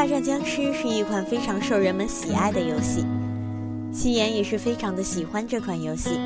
[0.00, 3.04] 大战僵尸》是一款非常受人们喜爱的游戏，
[3.92, 6.18] 夕颜也是非常的喜欢这款游戏。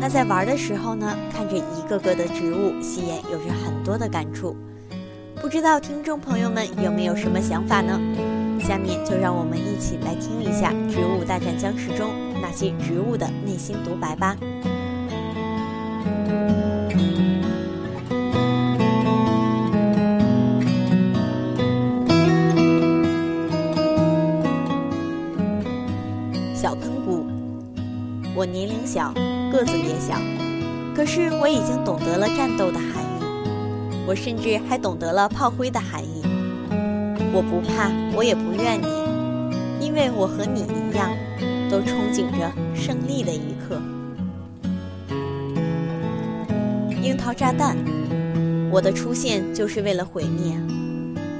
[0.00, 4.56] 那在玩的时候呢，看着一个个的植物，夕颜有着很多的感触。
[5.40, 8.00] 不知道听众朋友们有没有什么想法呢？
[8.58, 12.10] 下面就让我们一起来听一下《植物大战僵尸》中
[12.42, 14.36] 那些植物的内心独白吧。
[28.94, 29.12] 小，
[29.50, 30.14] 个子也小，
[30.94, 33.24] 可是我已经懂得了战斗的含义，
[34.06, 36.22] 我甚至还懂得了炮灰的含义。
[37.32, 41.10] 我不怕，我也不怨你，因为我和你一样，
[41.68, 43.82] 都憧憬着胜利的一刻。
[47.02, 47.76] 樱桃炸弹，
[48.70, 50.56] 我的出现就是为了毁灭，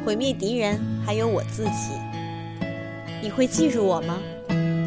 [0.05, 1.93] 毁灭敌人，还有我自己。
[3.23, 4.19] 你会记住我吗？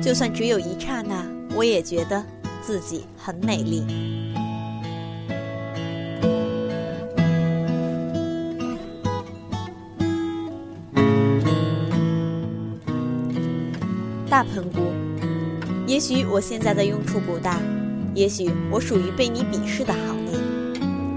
[0.03, 2.21] 就算只有一刹那，我也觉得
[2.67, 3.81] 自己很美丽。
[14.29, 14.91] 大喷菇，
[15.87, 17.57] 也许我现在的用处不大，
[18.13, 20.37] 也许我属于被你鄙视的行列，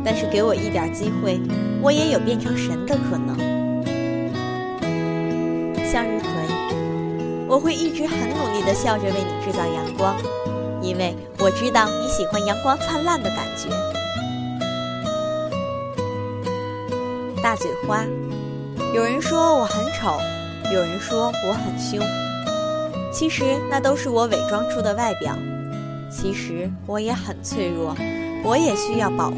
[0.05, 1.41] 但是给我一点机会，
[1.83, 3.37] 我也有变成神的可能。
[5.85, 6.29] 向日葵。
[7.49, 10.15] 我会一直很努力地笑着为你制造阳光，
[10.83, 13.69] 因为我知道你喜欢阳光灿烂的感觉。
[17.43, 18.05] 大嘴花，
[18.95, 20.19] 有人说我很丑，
[20.73, 21.99] 有人说我很凶，
[23.13, 25.35] 其实那都是我伪装出的外表。
[26.11, 27.95] 其实我也很脆弱，
[28.45, 29.37] 我也需要保护。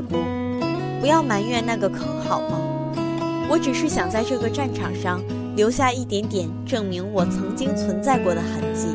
[0.00, 2.58] 毁灭菇，不要埋怨那个坑好吗？
[3.48, 5.20] 我只是想在这个战场上
[5.56, 8.86] 留下一点点证明我曾经存在过的痕迹。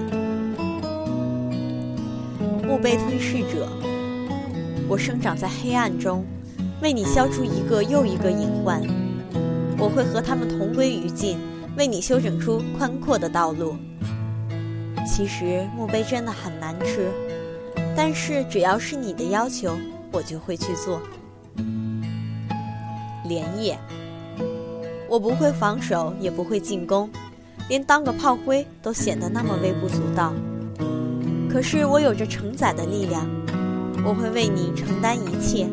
[2.65, 3.67] 墓碑吞噬者，
[4.87, 6.25] 我生长在黑暗中，
[6.81, 8.81] 为你消除一个又一个隐患。
[9.77, 11.37] 我会和他们同归于尽，
[11.77, 13.75] 为你修整出宽阔的道路。
[15.05, 17.11] 其实墓碑真的很难吃，
[17.95, 19.75] 但是只要是你的要求。
[20.15, 21.01] 我就会去做。
[23.27, 23.77] 连夜，
[25.09, 27.09] 我不会防守，也不会进攻，
[27.67, 30.31] 连当个炮灰都显得那么微不足道。
[31.49, 33.27] 可是我有着承载的力量，
[34.05, 35.67] 我会为你承担一切，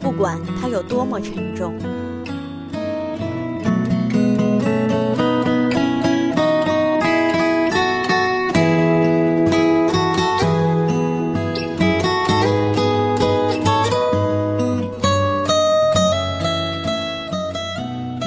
[0.00, 1.74] 不管它有多么沉重。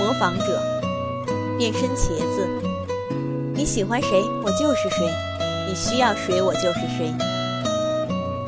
[0.08, 0.62] 模仿者，
[1.58, 2.48] 变身茄子。
[3.54, 5.06] 你喜欢谁，我就是谁；
[5.68, 7.14] 你需要谁，我就是谁。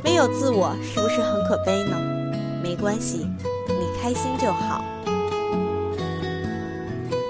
[0.01, 1.97] 没有自我，是不是很可悲呢？
[2.63, 3.29] 没关系，
[3.67, 4.81] 你开心就好。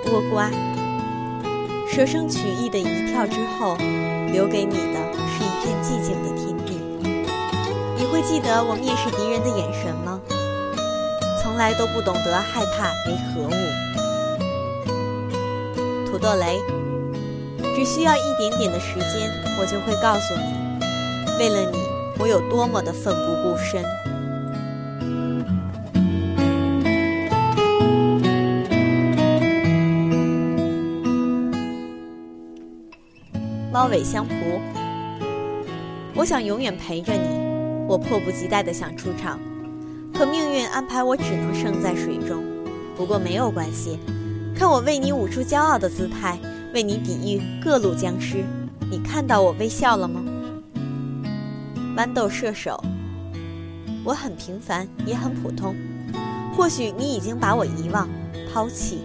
[0.06, 0.51] 倭瓜，
[1.91, 3.75] 舍生取义的一跳之后，
[4.31, 6.78] 留给你的是一片寂静的天地。
[7.97, 10.22] 你会记得我蔑视敌人的眼神吗？
[11.41, 13.90] 从来都不懂得害怕为何物。
[16.09, 16.59] 土豆雷，
[17.75, 21.78] 只需要一点点的时间，我就会告诉你，为了你，
[22.18, 23.84] 我有多么的奋不顾身。
[33.72, 34.34] 猫尾香蒲，
[36.16, 37.40] 我想永远陪着你，
[37.88, 39.40] 我迫不及待的想出场，
[40.11, 42.44] 可命运安排我只能生在水中。
[42.97, 44.00] 不过没有关系。
[44.59, 46.38] 看我为你舞出骄傲的姿态，
[46.73, 48.44] 为你抵御各路僵尸，
[48.91, 50.22] 你看到我微笑了吗？
[51.96, 52.84] 豌豆射手，
[54.03, 55.73] 我很平凡，也很普通。
[56.53, 58.09] 或许你已经把我遗忘、
[58.53, 59.00] 抛弃，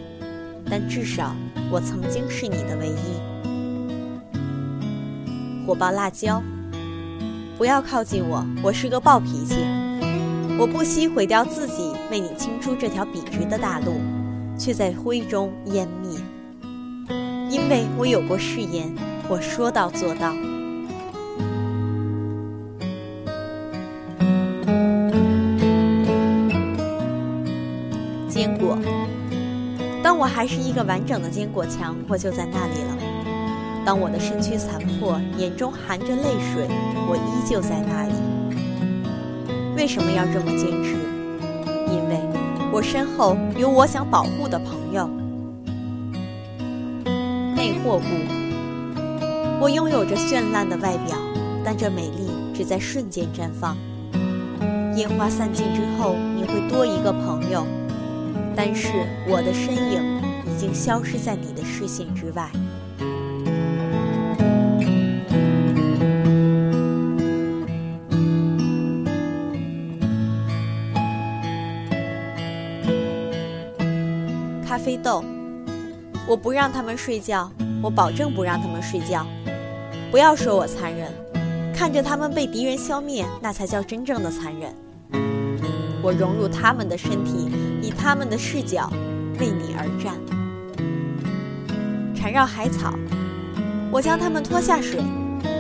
[0.69, 1.37] 但至少
[1.71, 3.23] 我曾经是你的唯一。
[5.65, 6.43] 火爆辣椒，
[7.57, 9.65] 不要靠近我，我是个暴脾气，
[10.59, 14.01] 我不惜毁掉自己，为你清出这条笔直的大路。
[14.57, 16.19] 却在灰中湮灭，
[17.51, 18.93] 因为我有过誓言，
[19.29, 20.33] 我说到做到。
[28.29, 28.77] 坚果，
[30.03, 32.97] 当我还是一个完整的坚果墙，我就在那里了。
[33.85, 36.23] 当我的身躯残破，眼中含着泪
[36.53, 36.67] 水，
[37.07, 38.15] 我依旧在那里。
[39.77, 41.04] 为什么要这么坚持？
[42.75, 45.09] 我身后有我想保护的朋友。
[47.55, 48.05] 魅惑不，
[49.61, 51.17] 我拥有着绚烂的外表，
[51.65, 53.77] 但这美丽只在瞬间绽放。
[54.97, 57.65] 烟花散尽之后，你会多一个朋友，
[58.57, 58.89] 但是
[59.29, 62.51] 我的身影已经消失在你的视线之外。
[74.85, 75.25] 啡豆，
[76.29, 77.51] 我不让他们睡觉，
[77.83, 79.27] 我保证不让他们睡觉。
[80.11, 81.11] 不要说我残忍，
[81.75, 84.75] 看着他们被敌人消灭，那才叫真正的残忍。
[86.03, 87.49] 我融入他们的身体，
[87.81, 88.93] 以他们的视角
[89.41, 90.13] 为你而战。
[92.15, 92.93] 缠绕海草，
[93.91, 95.01] 我将它们拖下水，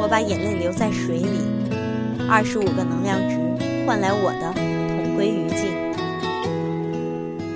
[0.03, 1.41] 我把眼泪留在水里。
[2.29, 3.38] 二十五个能量值
[3.87, 5.73] 换来我的同归于尽。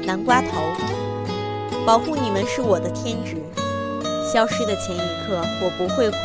[0.07, 0.98] 南瓜头。
[1.89, 3.37] 保护你们是我的天职。
[4.31, 6.17] 消失的前一刻，我不会哭，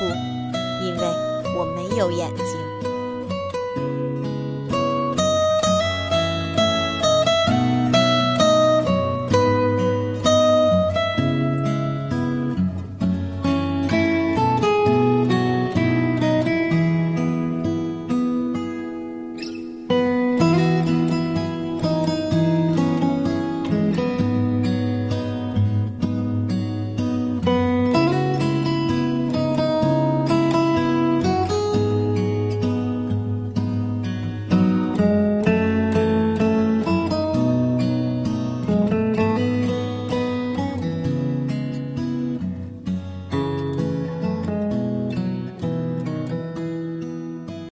[0.84, 1.08] 因为
[1.58, 2.63] 我没有眼睛。